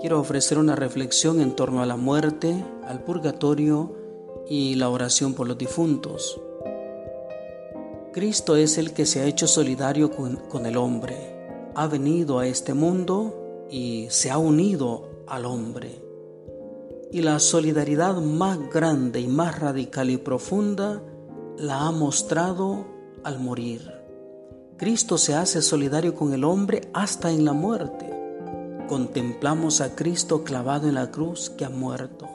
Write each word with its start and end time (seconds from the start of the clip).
Quiero 0.00 0.20
ofrecer 0.20 0.58
una 0.58 0.76
reflexión 0.76 1.40
en 1.40 1.56
torno 1.56 1.82
a 1.82 1.86
la 1.86 1.96
muerte, 1.96 2.64
al 2.84 3.02
purgatorio 3.02 3.92
y 4.48 4.76
la 4.76 4.88
oración 4.88 5.34
por 5.34 5.48
los 5.48 5.58
difuntos. 5.58 6.40
Cristo 8.12 8.56
es 8.56 8.78
el 8.78 8.92
que 8.92 9.04
se 9.04 9.20
ha 9.20 9.24
hecho 9.24 9.46
solidario 9.46 10.10
con, 10.10 10.66
el 10.66 10.76
hombre. 10.76 11.16
Ha 11.74 11.86
venido 11.86 12.38
a 12.38 12.46
este 12.46 12.72
mundo 12.72 13.66
y 13.70 14.06
se 14.10 14.30
ha 14.30 14.38
unido 14.38 15.24
al 15.26 15.44
hombre. 15.44 16.00
Y 17.10 17.22
la 17.22 17.38
solidaridad 17.38 18.16
más 18.20 18.58
grande 18.70 19.20
y 19.20 19.26
más 19.26 19.58
radical 19.58 20.08
y 20.10 20.18
profunda 20.18 21.02
la 21.58 21.86
ha 21.86 21.90
mostrado 21.90 22.86
al 23.24 23.38
morir. 23.38 23.95
Cristo 24.76 25.18
se 25.18 25.34
hace 25.34 25.62
solidario 25.62 26.14
con 26.14 26.32
el 26.32 26.44
hombre 26.44 26.88
hasta 26.92 27.30
en 27.30 27.44
la 27.44 27.52
muerte 27.52 28.16
contemplamos 28.86 29.80
a 29.80 29.94
Cristo 29.94 30.44
clavado 30.44 30.88
en 30.88 30.94
la 30.94 31.10
cruz 31.10 31.50
que 31.50 31.64
ha 31.64 31.70
muerto. 31.70 32.28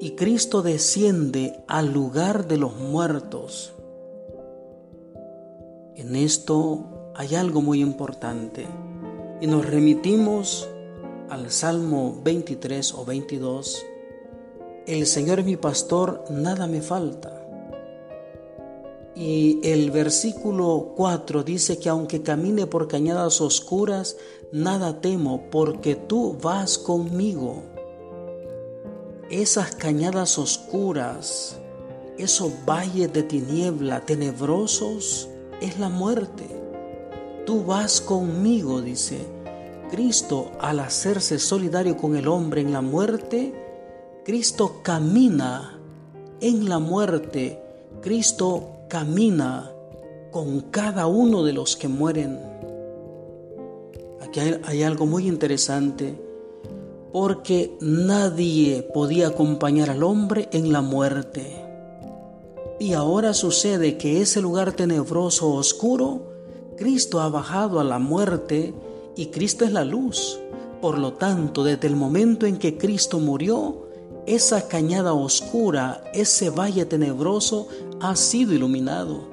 Y 0.00 0.12
Cristo 0.12 0.62
desciende 0.62 1.64
al 1.66 1.92
lugar 1.92 2.46
de 2.46 2.56
los 2.56 2.76
muertos. 2.76 3.72
En 5.96 6.14
esto 6.14 7.12
hay 7.16 7.34
algo 7.34 7.60
muy 7.60 7.80
importante 7.80 8.66
y 9.40 9.48
nos 9.48 9.66
remitimos 9.66 10.68
al 11.28 11.50
Salmo 11.50 12.20
23 12.22 12.94
o 12.94 13.04
22. 13.04 13.84
El 14.86 15.06
Señor 15.06 15.40
es 15.40 15.46
mi 15.46 15.56
pastor, 15.56 16.24
nada 16.30 16.68
me 16.68 16.80
falta. 16.80 17.37
Y 19.18 19.58
el 19.64 19.90
versículo 19.90 20.92
4 20.94 21.42
dice 21.42 21.80
que 21.80 21.88
aunque 21.88 22.22
camine 22.22 22.68
por 22.68 22.86
cañadas 22.86 23.40
oscuras, 23.40 24.16
nada 24.52 25.00
temo 25.00 25.50
porque 25.50 25.96
tú 25.96 26.36
vas 26.40 26.78
conmigo. 26.78 27.64
Esas 29.28 29.74
cañadas 29.74 30.38
oscuras, 30.38 31.58
esos 32.16 32.52
valles 32.64 33.12
de 33.12 33.24
tiniebla 33.24 34.06
tenebrosos, 34.06 35.28
es 35.60 35.80
la 35.80 35.88
muerte. 35.88 36.46
Tú 37.44 37.64
vas 37.64 38.00
conmigo, 38.00 38.80
dice. 38.80 39.18
Cristo, 39.90 40.52
al 40.60 40.78
hacerse 40.78 41.40
solidario 41.40 41.96
con 41.96 42.14
el 42.14 42.28
hombre 42.28 42.60
en 42.60 42.72
la 42.72 42.82
muerte, 42.82 43.52
Cristo 44.24 44.76
camina 44.84 45.80
en 46.40 46.68
la 46.68 46.78
muerte. 46.78 47.60
Cristo 48.00 48.77
camina 48.88 49.72
con 50.30 50.60
cada 50.60 51.06
uno 51.06 51.42
de 51.44 51.52
los 51.52 51.76
que 51.76 51.88
mueren. 51.88 52.38
Aquí 54.20 54.40
hay, 54.40 54.82
algo 54.82 55.06
muy 55.06 55.26
interesante, 55.26 56.20
porque 57.12 57.76
nadie 57.80 58.82
podía 58.82 59.28
acompañar 59.28 59.90
al 59.90 60.02
hombre 60.02 60.48
en 60.52 60.72
la 60.72 60.82
muerte. 60.82 61.64
Y 62.80 62.92
ahora 62.92 63.34
sucede 63.34 63.96
que 63.96 64.20
ese 64.20 64.40
lugar 64.40 64.72
tenebroso, 64.72 65.52
oscuro, 65.54 66.22
Cristo 66.76 67.20
ha 67.20 67.28
bajado 67.28 67.80
a 67.80 67.84
la 67.84 67.98
muerte 67.98 68.74
y 69.16 69.26
Cristo 69.26 69.64
es 69.64 69.72
la 69.72 69.84
luz. 69.84 70.38
Por 70.80 70.98
lo 70.98 71.14
tanto, 71.14 71.64
desde 71.64 71.88
el 71.88 71.96
momento 71.96 72.46
en 72.46 72.56
que 72.56 72.78
Cristo 72.78 73.18
murió, 73.18 73.87
esa 74.28 74.68
cañada 74.68 75.14
oscura, 75.14 76.04
ese 76.12 76.50
valle 76.50 76.84
tenebroso 76.84 77.68
ha 77.98 78.14
sido 78.14 78.52
iluminado. 78.52 79.30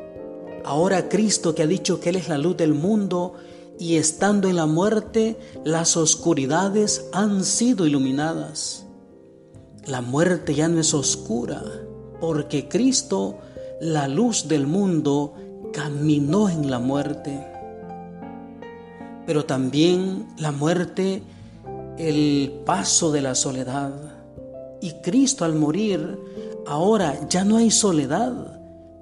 Ahora 0.63 1.09
Cristo 1.09 1.53
que 1.53 1.63
ha 1.63 1.67
dicho 1.67 1.99
que 1.99 2.09
Él 2.09 2.15
es 2.15 2.29
la 2.29 2.38
luz 2.38 2.55
del 2.55 2.73
mundo 2.73 3.33
y 3.77 3.97
estando 3.97 4.47
en 4.47 4.55
la 4.55 4.67
muerte, 4.67 5.38
las 5.66 5.97
oscuridades 5.97 7.09
han 7.11 7.43
sido 7.43 7.85
iluminadas. 7.85 8.85
La 9.85 10.01
muerte 10.01 10.56
ya 10.56 10.69
no 10.69 10.79
es 10.79 10.94
oscura, 10.94 11.62
porque 12.22 12.69
Cristo, 12.69 13.38
la 13.81 14.07
luz 14.07 14.47
del 14.47 14.66
mundo, 14.66 15.33
caminó 15.73 16.47
en 16.47 16.72
la 16.72 16.79
muerte. 16.79 17.45
Pero 19.27 19.44
también 19.44 20.27
la 20.38 20.53
muerte, 20.53 21.22
el 21.97 22.62
paso 22.66 23.12
de 23.12 23.22
la 23.22 23.35
soledad 23.35 24.14
y 24.81 24.91
Cristo 25.02 25.46
al 25.46 25.56
morir, 25.56 26.19
ahora 26.68 27.28
ya 27.30 27.44
no 27.44 27.58
hay 27.58 27.72
soledad, 27.72 28.59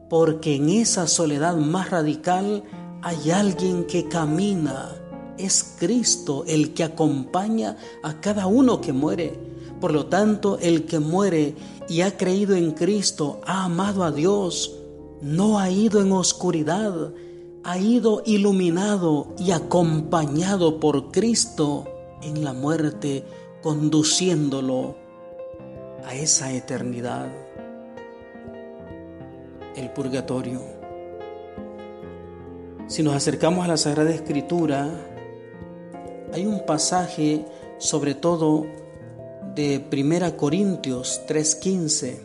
porque 0.10 0.56
en 0.56 0.70
esa 0.70 1.08
soledad 1.08 1.56
más 1.58 1.90
radical 1.90 2.64
hay 3.02 3.32
alguien 3.32 3.86
que 3.86 4.08
camina. 4.08 4.90
Es 5.38 5.76
Cristo 5.80 6.44
el 6.48 6.74
que 6.74 6.84
acompaña 6.84 7.78
a 8.04 8.22
cada 8.22 8.48
uno 8.48 8.80
que 8.80 8.94
muere. 8.94 9.34
Por 9.82 9.92
lo 9.92 10.06
tanto, 10.06 10.58
el 10.62 10.86
que 10.86 11.00
muere 11.00 11.56
y 11.90 12.02
ha 12.02 12.16
creído 12.16 12.56
en 12.56 12.72
Cristo, 12.72 13.42
ha 13.46 13.66
amado 13.66 14.04
a 14.04 14.12
Dios, 14.12 14.76
no 15.22 15.60
ha 15.60 15.70
ido 15.70 16.00
en 16.02 16.12
oscuridad, 16.12 17.12
ha 17.64 17.78
ido 17.78 18.22
iluminado 18.26 19.34
y 19.38 19.52
acompañado 19.52 20.80
por 20.80 21.12
Cristo 21.12 21.86
en 22.22 22.44
la 22.44 22.54
muerte, 22.54 23.26
conduciéndolo 23.62 25.03
a 26.06 26.16
esa 26.16 26.52
eternidad, 26.52 27.30
el 29.76 29.90
purgatorio. 29.92 30.62
Si 32.88 33.04
nos 33.04 33.16
acercamos 33.16 33.66
a 33.66 33.68
la 33.68 33.78
Sagrada 33.78 34.12
Escritura, 34.12 34.90
hay 36.34 36.46
un 36.46 36.66
pasaje 36.66 37.46
sobre 37.78 38.16
todo 38.16 38.66
de 39.56 39.86
1 39.92 40.38
Corintios 40.38 41.22
3:15 41.28 42.20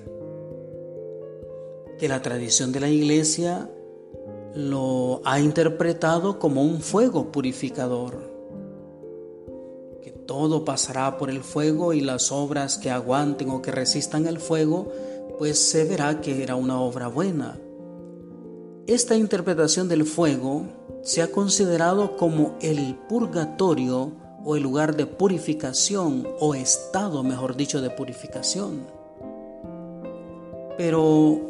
que 1.99 2.09
la 2.09 2.23
tradición 2.23 2.73
de 2.73 2.81
la 2.81 2.89
iglesia 2.89 3.69
lo 4.55 5.21
ha 5.25 5.41
interpretado 5.41 6.39
como 6.39 6.63
un 6.63 6.81
fuego 6.81 7.31
purificador 7.31 8.38
todo 10.29 10.63
pasará 10.63 11.17
por 11.17 11.31
el 11.31 11.43
fuego 11.43 11.95
y 11.95 12.03
las 12.03 12.31
obras 12.31 12.77
que 12.77 12.91
aguanten 12.91 13.49
o 13.49 13.63
que 13.63 13.73
resistan 13.73 14.27
el 14.27 14.39
fuego, 14.39 14.93
pues 15.39 15.59
se 15.59 15.87
verá 15.87 16.21
que 16.21 16.43
era 16.43 16.55
una 16.55 16.79
obra 16.79 17.09
buena. 17.09 17.59
Esta 18.87 19.17
interpretación 19.17 19.89
del 19.89 20.05
fuego 20.05 20.67
se 21.03 21.23
ha 21.23 21.33
considerado 21.33 22.19
como 22.19 22.57
el 22.61 22.95
purgatorio 23.09 24.13
o 24.45 24.55
el 24.55 24.63
lugar 24.63 24.97
de 24.97 25.07
purificación 25.07 26.29
o 26.41 26.55
estado, 26.55 27.25
mejor 27.25 27.57
dicho, 27.57 27.81
de 27.81 27.89
purificación. 27.89 28.83
Pero 30.77 31.41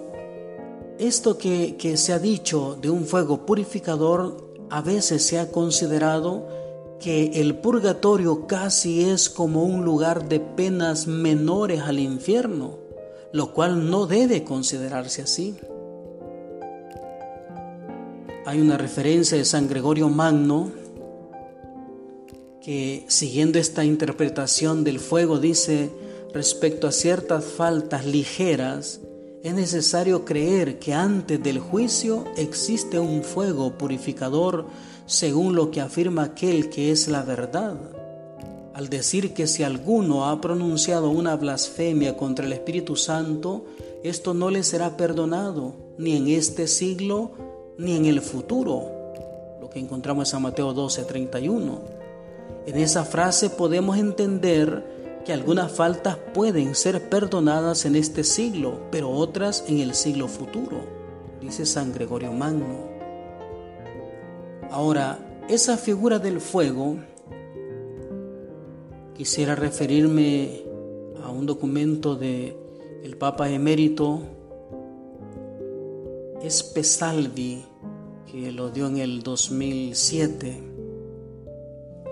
esto 1.01 1.37
que, 1.37 1.77
que 1.77 1.97
se 1.97 2.13
ha 2.13 2.21
dicho 2.21 2.79
de 2.81 2.91
un 2.91 3.07
fuego 3.07 3.45
purificador 3.45 4.53
a 4.71 4.83
veces 4.83 5.27
se 5.27 5.41
ha 5.41 5.51
considerado 5.51 6.68
que 7.01 7.41
el 7.41 7.57
purgatorio 7.57 8.47
casi 8.47 9.05
es 9.05 9.31
como 9.31 9.65
un 9.65 9.85
lugar 9.85 10.29
de 10.29 10.41
penas 10.41 11.07
menores 11.07 11.83
al 11.83 12.01
infierno, 12.01 12.79
lo 13.33 13.53
cual 13.53 13.91
no 13.91 14.07
debe 14.07 14.45
considerarse 14.45 15.23
así. 15.23 15.57
Hay 18.47 18.61
una 18.61 18.79
referencia 18.79 19.37
de 19.37 19.45
San 19.45 19.69
Gregorio 19.69 20.09
Magno 20.09 20.73
que 22.63 23.05
siguiendo 23.09 23.59
esta 23.59 23.85
interpretación 23.85 24.85
del 24.85 24.99
fuego 24.99 25.39
dice 25.39 25.91
respecto 26.33 26.87
a 26.87 26.93
ciertas 26.93 27.45
faltas 27.45 28.07
ligeras, 28.07 29.01
es 29.43 29.55
necesario 29.55 30.25
creer 30.25 30.79
que 30.79 30.95
antes 30.95 31.43
del 31.43 31.61
juicio 31.61 32.25
existe 32.37 32.99
un 32.99 33.23
fuego 33.23 33.79
purificador 33.79 34.67
según 35.07 35.55
lo 35.55 35.71
que 35.71 35.81
afirma 35.81 36.25
aquel 36.25 36.69
que 36.71 36.91
es 36.91 37.09
la 37.09 37.23
verdad, 37.23 37.77
al 38.75 38.89
decir 38.89 39.35
que 39.35 39.47
si 39.47 39.63
alguno 39.63 40.29
ha 40.29 40.41
pronunciado 40.41 41.11
una 41.11 41.35
blasfemia 41.35 42.17
contra 42.17 42.47
el 42.47 42.53
Espíritu 42.53 42.95
Santo, 42.95 43.65
esto 44.05 44.35
no 44.35 44.51
le 44.51 44.63
será 44.63 44.97
perdonado 44.97 45.75
ni 45.99 46.17
en 46.17 46.29
este 46.29 46.69
siglo 46.69 47.33
ni 47.77 47.97
en 47.97 48.07
el 48.07 48.21
futuro, 48.21 48.85
lo 49.61 49.71
que 49.71 49.79
encontramos 49.79 50.33
en 50.33 50.43
Mateo 50.43 50.73
12, 50.73 51.05
31. 51.05 51.79
En 52.67 52.77
esa 52.77 53.05
frase 53.05 53.51
podemos 53.51 53.97
entender 53.97 54.98
que 55.29 55.35
algunas 55.35 55.71
faltas 55.71 56.17
pueden 56.33 56.75
ser 56.75 57.11
perdonadas 57.11 57.85
en 57.85 57.97
este 57.97 58.25
siglo, 58.25 58.81
pero 58.91 59.11
otras 59.11 59.63
en 59.69 59.81
el 59.81 59.93
siglo 59.93 60.27
futuro, 60.27 60.81
dice 61.43 61.67
San 61.67 61.93
Gregorio 61.93 62.33
Magno. 62.33 62.89
Ahora, 64.71 65.19
esa 65.47 65.77
figura 65.77 66.19
del 66.19 66.41
fuego, 66.41 66.97
quisiera 69.15 69.55
referirme 69.55 70.63
a 71.23 71.29
un 71.29 71.45
documento 71.45 72.17
de 72.17 72.57
el 73.05 73.19
Papa 73.19 73.51
emérito 73.51 74.23
Espesalvi, 76.43 77.67
que 78.33 78.51
lo 78.51 78.71
dio 78.71 78.87
en 78.87 78.97
el 78.97 79.23
2007, 79.23 80.63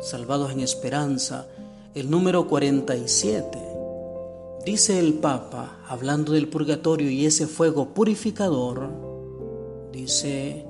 Salvados 0.03 0.53
en 0.53 0.61
Esperanza, 0.61 1.49
el 1.97 2.11
número 2.11 2.47
47. 2.47 3.59
Dice 4.67 4.99
el 4.99 5.15
Papa, 5.15 5.79
hablando 5.89 6.33
del 6.33 6.47
purgatorio 6.47 7.11
y 7.11 7.25
ese 7.25 7.47
fuego 7.47 7.95
purificador, 7.95 8.91
dice, 9.93 10.67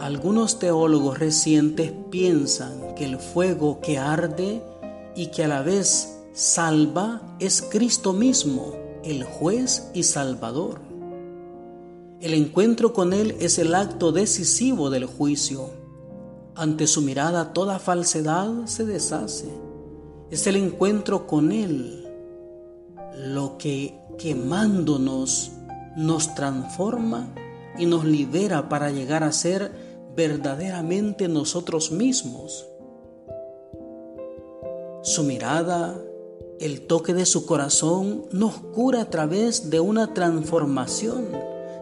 algunos 0.00 0.58
teólogos 0.58 1.18
recientes 1.18 1.92
piensan 2.10 2.94
que 2.94 3.04
el 3.04 3.18
fuego 3.18 3.80
que 3.82 3.98
arde 3.98 4.62
y 5.14 5.26
que 5.26 5.44
a 5.44 5.48
la 5.48 5.60
vez 5.60 6.18
salva 6.32 7.36
es 7.38 7.60
Cristo 7.60 8.14
mismo, 8.14 8.72
el 9.04 9.24
juez 9.24 9.90
y 9.92 10.04
salvador. 10.04 10.80
El 12.22 12.32
encuentro 12.32 12.94
con 12.94 13.12
Él 13.12 13.36
es 13.40 13.58
el 13.58 13.74
acto 13.74 14.10
decisivo 14.10 14.88
del 14.88 15.04
juicio. 15.04 15.68
Ante 16.54 16.86
su 16.86 17.02
mirada 17.02 17.52
toda 17.52 17.78
falsedad 17.78 18.64
se 18.64 18.86
deshace. 18.86 19.71
Es 20.32 20.46
el 20.46 20.56
encuentro 20.56 21.26
con 21.26 21.52
Él 21.52 22.08
lo 23.14 23.58
que 23.58 24.00
quemándonos 24.16 25.52
nos 25.94 26.34
transforma 26.34 27.34
y 27.76 27.84
nos 27.84 28.06
libera 28.06 28.70
para 28.70 28.90
llegar 28.90 29.24
a 29.24 29.32
ser 29.32 29.70
verdaderamente 30.16 31.28
nosotros 31.28 31.92
mismos. 31.92 32.66
Su 35.02 35.22
mirada, 35.24 36.00
el 36.60 36.86
toque 36.86 37.12
de 37.12 37.26
su 37.26 37.44
corazón 37.44 38.24
nos 38.32 38.54
cura 38.54 39.02
a 39.02 39.10
través 39.10 39.68
de 39.68 39.80
una 39.80 40.14
transformación 40.14 41.26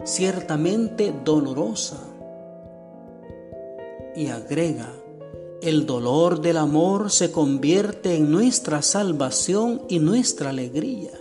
ciertamente 0.03 1.13
dolorosa. 1.23 2.03
Y 4.13 4.27
agrega, 4.27 4.91
el 5.61 5.85
dolor 5.85 6.41
del 6.41 6.57
amor 6.57 7.11
se 7.11 7.31
convierte 7.31 8.15
en 8.15 8.31
nuestra 8.31 8.81
salvación 8.81 9.83
y 9.89 9.99
nuestra 9.99 10.49
alegría. 10.49 11.11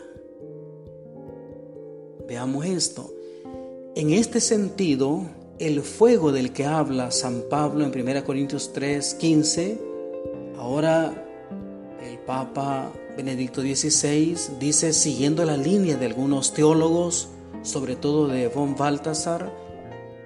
Veamos 2.27 2.65
esto. 2.65 3.13
En 3.95 4.11
este 4.13 4.41
sentido, 4.41 5.27
el 5.59 5.83
fuego 5.83 6.33
del 6.33 6.53
que 6.53 6.65
habla 6.65 7.11
San 7.11 7.43
Pablo 7.51 7.85
en 7.85 7.93
1 7.93 8.25
Corintios 8.25 8.73
3, 8.73 9.15
15, 9.15 9.79
ahora 10.57 11.27
el 12.03 12.19
Papa 12.21 12.91
Benedicto 13.17 13.61
XVI 13.61 14.37
dice, 14.59 14.95
siguiendo 14.95 15.45
la 15.45 15.59
línea 15.59 15.97
de 15.97 16.07
algunos 16.07 16.55
teólogos, 16.55 17.29
sobre 17.63 17.95
todo 17.95 18.27
de 18.27 18.49
von 18.49 18.75
Balthasar, 18.75 19.53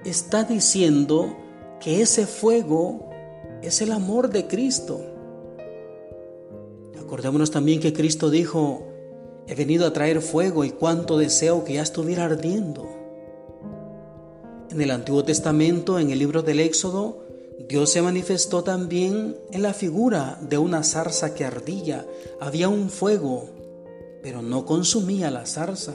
está 0.04 0.44
diciendo 0.44 1.36
que 1.80 2.00
ese 2.00 2.26
fuego 2.26 3.13
es 3.66 3.80
el 3.80 3.92
amor 3.92 4.30
de 4.30 4.46
Cristo. 4.46 5.00
Acordémonos 7.00 7.50
también 7.50 7.80
que 7.80 7.92
Cristo 7.92 8.30
dijo, 8.30 8.86
he 9.46 9.54
venido 9.54 9.86
a 9.86 9.92
traer 9.92 10.20
fuego 10.20 10.64
y 10.64 10.70
cuánto 10.70 11.18
deseo 11.18 11.64
que 11.64 11.74
ya 11.74 11.82
estuviera 11.82 12.24
ardiendo. 12.24 12.88
En 14.70 14.80
el 14.80 14.90
Antiguo 14.90 15.24
Testamento, 15.24 15.98
en 15.98 16.10
el 16.10 16.18
libro 16.18 16.42
del 16.42 16.60
Éxodo, 16.60 17.24
Dios 17.68 17.90
se 17.90 18.02
manifestó 18.02 18.64
también 18.64 19.36
en 19.52 19.62
la 19.62 19.72
figura 19.72 20.38
de 20.42 20.58
una 20.58 20.82
zarza 20.82 21.34
que 21.34 21.44
ardía. 21.44 22.06
Había 22.40 22.68
un 22.68 22.90
fuego, 22.90 23.48
pero 24.22 24.42
no 24.42 24.66
consumía 24.66 25.30
la 25.30 25.46
zarza. 25.46 25.94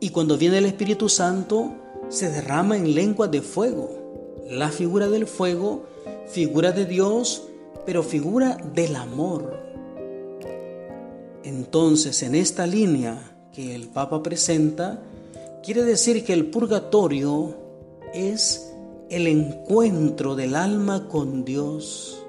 Y 0.00 0.10
cuando 0.10 0.36
viene 0.36 0.58
el 0.58 0.66
Espíritu 0.66 1.08
Santo, 1.08 1.72
se 2.08 2.30
derrama 2.30 2.76
en 2.76 2.92
lengua 2.94 3.28
de 3.28 3.40
fuego. 3.40 4.01
La 4.48 4.70
figura 4.70 5.08
del 5.08 5.26
fuego, 5.26 5.84
figura 6.26 6.72
de 6.72 6.84
Dios, 6.84 7.44
pero 7.86 8.02
figura 8.02 8.56
del 8.74 8.96
amor. 8.96 9.58
Entonces, 11.44 12.22
en 12.22 12.34
esta 12.34 12.66
línea 12.66 13.32
que 13.52 13.74
el 13.74 13.88
Papa 13.88 14.22
presenta, 14.22 15.02
quiere 15.62 15.84
decir 15.84 16.24
que 16.24 16.32
el 16.32 16.46
purgatorio 16.46 17.54
es 18.14 18.72
el 19.10 19.26
encuentro 19.26 20.34
del 20.34 20.54
alma 20.54 21.08
con 21.08 21.44
Dios, 21.44 22.24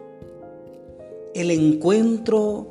el 1.34 1.52
encuentro 1.52 2.68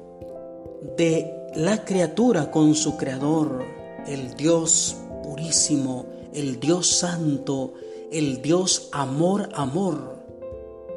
de 0.96 1.34
la 1.54 1.84
criatura 1.84 2.50
con 2.50 2.74
su 2.74 2.96
creador, 2.96 3.64
el 4.06 4.34
Dios 4.34 4.96
purísimo, 5.22 6.06
el 6.32 6.60
Dios 6.60 6.88
santo, 6.88 7.74
el 8.12 8.42
Dios 8.42 8.88
amor, 8.92 9.48
amor, 9.54 10.16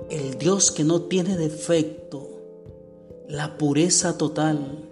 el 0.10 0.38
Dios 0.38 0.72
que 0.72 0.84
no 0.84 1.02
tiene 1.04 1.38
defecto, 1.38 2.30
la 3.28 3.58
pureza 3.58 4.18
total. 4.18 4.90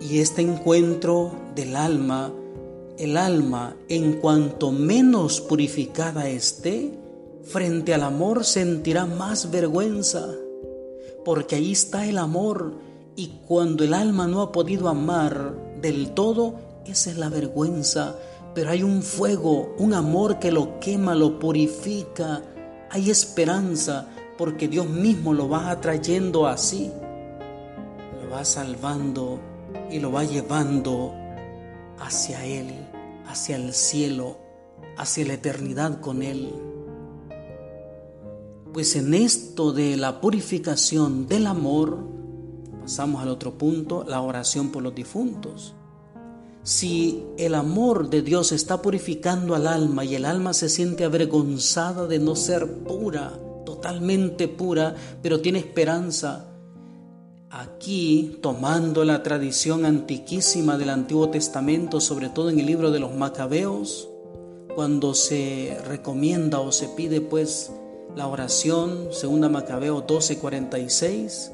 Y 0.00 0.18
este 0.18 0.42
encuentro 0.42 1.32
del 1.54 1.76
alma 1.76 2.32
el 2.98 3.16
alma, 3.16 3.76
en 3.88 4.14
cuanto 4.20 4.70
menos 4.70 5.40
purificada 5.40 6.28
esté, 6.28 6.92
frente 7.42 7.94
al 7.94 8.02
amor 8.02 8.44
sentirá 8.44 9.06
más 9.06 9.50
vergüenza, 9.50 10.28
porque 11.24 11.56
ahí 11.56 11.72
está 11.72 12.06
el 12.06 12.18
amor 12.18 12.74
y 13.16 13.40
cuando 13.48 13.82
el 13.84 13.94
alma 13.94 14.26
no 14.26 14.42
ha 14.42 14.52
podido 14.52 14.88
amar 14.88 15.54
del 15.80 16.10
todo, 16.10 16.54
esa 16.86 17.10
es 17.10 17.18
la 17.18 17.28
vergüenza, 17.28 18.16
pero 18.54 18.70
hay 18.70 18.82
un 18.82 19.02
fuego, 19.02 19.74
un 19.78 19.94
amor 19.94 20.38
que 20.38 20.52
lo 20.52 20.78
quema, 20.78 21.14
lo 21.14 21.38
purifica, 21.38 22.42
hay 22.90 23.10
esperanza, 23.10 24.08
porque 24.36 24.68
Dios 24.68 24.88
mismo 24.88 25.32
lo 25.32 25.48
va 25.48 25.70
atrayendo 25.70 26.46
así, 26.46 26.90
lo 28.22 28.30
va 28.30 28.44
salvando 28.44 29.40
y 29.90 30.00
lo 30.00 30.12
va 30.12 30.24
llevando 30.24 31.14
hacia 31.98 32.44
Él, 32.44 32.70
hacia 33.26 33.56
el 33.56 33.72
cielo, 33.72 34.38
hacia 34.98 35.26
la 35.26 35.34
eternidad 35.34 36.00
con 36.00 36.22
Él. 36.22 36.52
Pues 38.72 38.96
en 38.96 39.14
esto 39.14 39.72
de 39.72 39.96
la 39.96 40.20
purificación 40.20 41.26
del 41.26 41.46
amor, 41.46 41.98
pasamos 42.80 43.22
al 43.22 43.28
otro 43.28 43.56
punto, 43.56 44.04
la 44.06 44.20
oración 44.20 44.70
por 44.70 44.82
los 44.82 44.94
difuntos. 44.94 45.74
Si 46.62 47.24
el 47.38 47.54
amor 47.54 48.08
de 48.08 48.22
Dios 48.22 48.52
está 48.52 48.82
purificando 48.82 49.54
al 49.54 49.66
alma 49.66 50.04
y 50.04 50.14
el 50.14 50.24
alma 50.24 50.52
se 50.52 50.68
siente 50.68 51.04
avergonzada 51.04 52.06
de 52.06 52.18
no 52.18 52.36
ser 52.36 52.66
pura, 52.84 53.32
totalmente 53.64 54.48
pura, 54.48 54.94
pero 55.22 55.40
tiene 55.40 55.58
esperanza, 55.58 56.52
Aquí, 57.54 58.38
tomando 58.40 59.04
la 59.04 59.22
tradición 59.22 59.84
antiquísima 59.84 60.78
del 60.78 60.88
Antiguo 60.88 61.28
Testamento, 61.28 62.00
sobre 62.00 62.30
todo 62.30 62.48
en 62.48 62.58
el 62.58 62.64
libro 62.64 62.90
de 62.90 62.98
los 62.98 63.14
Macabeos, 63.14 64.08
cuando 64.74 65.12
se 65.12 65.76
recomienda 65.86 66.60
o 66.60 66.72
se 66.72 66.88
pide 66.88 67.20
pues 67.20 67.70
la 68.16 68.26
oración, 68.26 69.08
segunda 69.10 69.50
Macabeo 69.50 70.06
12:46, 70.06 71.52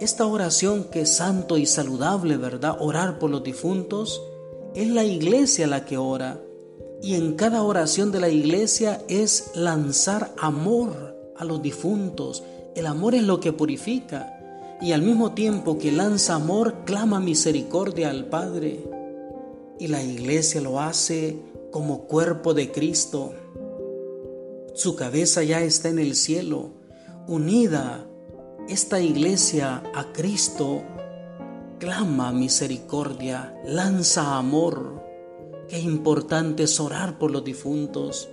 esta 0.00 0.26
oración 0.26 0.84
que 0.84 1.02
es 1.02 1.16
santo 1.16 1.56
y 1.56 1.66
saludable, 1.66 2.36
¿verdad? 2.36 2.76
Orar 2.80 3.18
por 3.18 3.30
los 3.30 3.42
difuntos, 3.42 4.22
es 4.74 4.88
la 4.88 5.04
iglesia 5.04 5.66
la 5.66 5.84
que 5.84 5.96
ora. 5.96 6.40
Y 7.02 7.14
en 7.14 7.34
cada 7.34 7.62
oración 7.62 8.12
de 8.12 8.20
la 8.20 8.28
iglesia 8.28 9.02
es 9.08 9.52
lanzar 9.54 10.34
amor 10.38 11.16
a 11.36 11.44
los 11.44 11.62
difuntos. 11.62 12.42
El 12.74 12.86
amor 12.86 13.14
es 13.14 13.22
lo 13.22 13.40
que 13.40 13.52
purifica 13.52 14.32
y 14.80 14.92
al 14.92 15.02
mismo 15.02 15.32
tiempo 15.32 15.78
que 15.78 15.92
lanza 15.92 16.34
amor, 16.34 16.84
clama 16.84 17.20
misericordia 17.20 18.10
al 18.10 18.26
Padre. 18.26 18.84
Y 19.78 19.88
la 19.88 20.02
iglesia 20.02 20.60
lo 20.60 20.80
hace 20.80 21.38
como 21.70 22.02
cuerpo 22.02 22.52
de 22.52 22.70
Cristo. 22.70 23.32
Su 24.74 24.94
cabeza 24.96 25.42
ya 25.42 25.62
está 25.62 25.88
en 25.88 25.98
el 25.98 26.14
cielo, 26.14 26.70
unida 27.26 28.06
esta 28.68 29.00
iglesia 29.00 29.82
a 29.94 30.12
Cristo, 30.12 30.82
clama 31.78 32.32
misericordia, 32.32 33.54
lanza 33.64 34.36
amor. 34.36 35.04
Qué 35.68 35.78
importante 35.78 36.64
es 36.64 36.80
orar 36.80 37.18
por 37.18 37.30
los 37.30 37.44
difuntos. 37.44 38.28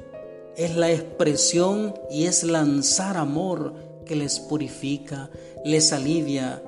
Es 0.55 0.75
la 0.75 0.91
expresión 0.91 1.93
y 2.09 2.25
es 2.25 2.43
lanzar 2.43 3.17
amor 3.17 3.75
que 4.05 4.15
les 4.15 4.39
purifica, 4.39 5.29
les 5.63 5.93
alivia, 5.93 6.63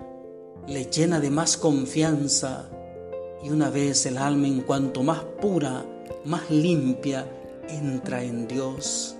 les 0.67 0.89
llena 0.89 1.19
de 1.19 1.29
más 1.29 1.57
confianza 1.57 2.69
y 3.43 3.49
una 3.49 3.69
vez 3.69 4.05
el 4.05 4.17
alma 4.17 4.47
en 4.47 4.61
cuanto 4.61 5.03
más 5.03 5.23
pura, 5.41 5.85
más 6.23 6.49
limpia, 6.49 7.27
entra 7.67 8.23
en 8.23 8.47
Dios 8.47 9.15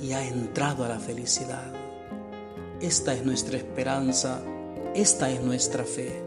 y 0.00 0.12
ha 0.12 0.26
entrado 0.26 0.84
a 0.84 0.88
la 0.88 0.98
felicidad. 0.98 1.81
Esta 2.82 3.14
es 3.14 3.24
nuestra 3.24 3.56
esperanza, 3.56 4.42
esta 4.94 5.30
es 5.30 5.40
nuestra 5.40 5.84
fe. 5.84 6.21